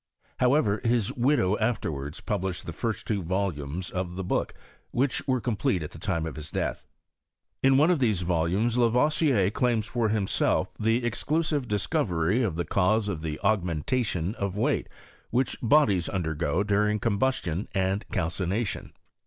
[0.39, 4.55] However, his widow afterwards published the first two volumes of the book,
[4.89, 6.87] which were com > plete at the time of his death.
[7.61, 13.07] In one of these folumes Lavoisier claims for himself the exclusive discovery of the cause
[13.07, 14.89] of the augmentation of weight
[15.31, 18.93] vhich bodies undergo during combustion and cal cination.